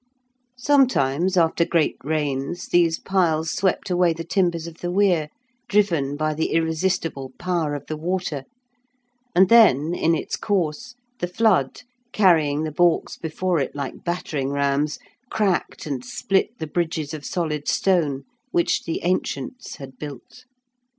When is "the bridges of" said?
16.57-17.23